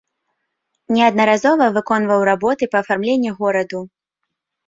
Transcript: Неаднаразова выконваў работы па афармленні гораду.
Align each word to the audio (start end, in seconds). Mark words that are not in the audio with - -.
Неаднаразова 0.95 1.65
выконваў 1.75 2.25
работы 2.31 2.63
па 2.71 2.77
афармленні 2.85 3.35
гораду. 3.43 3.79